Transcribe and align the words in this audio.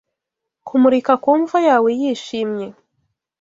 Kumurika 0.67 1.13
ku 1.23 1.31
mva 1.39 1.57
yawe 1.67 1.89
yishimye 1.99 2.67